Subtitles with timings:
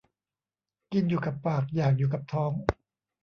[0.91, 2.51] กินอยู่กับปาก อยากอยู่กับท้อง